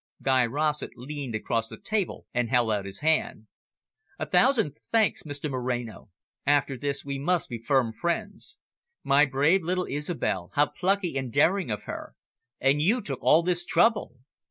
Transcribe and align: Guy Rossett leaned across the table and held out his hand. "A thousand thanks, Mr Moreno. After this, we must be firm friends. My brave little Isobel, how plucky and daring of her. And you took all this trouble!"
Guy 0.23 0.47
Rossett 0.47 0.97
leaned 0.97 1.35
across 1.35 1.67
the 1.67 1.77
table 1.79 2.25
and 2.33 2.49
held 2.49 2.71
out 2.71 2.85
his 2.85 3.01
hand. 3.01 3.45
"A 4.17 4.25
thousand 4.25 4.75
thanks, 4.91 5.21
Mr 5.21 5.47
Moreno. 5.47 6.09
After 6.43 6.75
this, 6.75 7.05
we 7.05 7.19
must 7.19 7.49
be 7.49 7.59
firm 7.59 7.93
friends. 7.93 8.57
My 9.03 9.27
brave 9.27 9.61
little 9.61 9.85
Isobel, 9.85 10.49
how 10.55 10.65
plucky 10.69 11.17
and 11.17 11.31
daring 11.31 11.69
of 11.69 11.83
her. 11.83 12.15
And 12.59 12.81
you 12.81 12.99
took 12.99 13.21
all 13.21 13.43
this 13.43 13.63
trouble!" 13.63 14.15